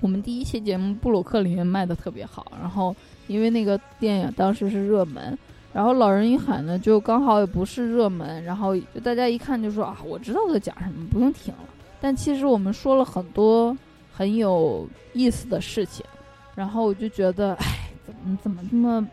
[0.00, 2.94] 我们第一期节目布鲁克林卖的特别好，然后
[3.26, 5.36] 因为那个电影当时是热门，
[5.72, 11.60] 然后《老人与海》呢就刚好也不是热门，然后就大家一看就说啊，我知道在讲什么，不用听了。
[12.00, 13.76] 但其实我们说了很多
[14.12, 16.04] 很有意思的事情，
[16.54, 19.08] 然后我就觉得，哎，怎么怎么这么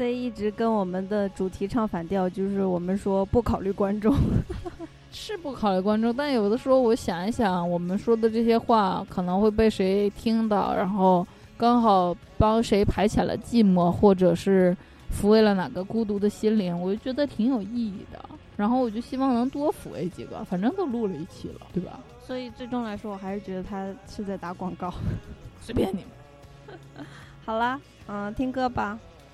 [0.00, 4.16] C 一直跟我们的主题唱反调，就是我们说不考虑观众。
[5.12, 11.26] 是不考虑观众，但有的时候我想一想，我们说的这些话可能会被谁听到，然后
[11.58, 14.74] 刚好帮谁排遣了寂寞，或者是
[15.12, 18.24] 抚慰了哪个孤独的心灵，我就觉得挺有意义的。
[18.56, 22.00] 然后我就希望能多抚慰几个，反正都录了一期了，对吧？
[22.26, 24.90] 所以最终来说，我还是觉得他是在打广告。
[25.60, 27.06] 随便你们。
[27.44, 28.98] 好啦，嗯，听歌吧，